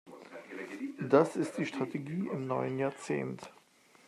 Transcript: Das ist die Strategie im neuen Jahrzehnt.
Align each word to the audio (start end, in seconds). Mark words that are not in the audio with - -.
Das 0.99 1.35
ist 1.35 1.59
die 1.59 1.67
Strategie 1.67 2.27
im 2.33 2.47
neuen 2.47 2.79
Jahrzehnt. 2.79 3.51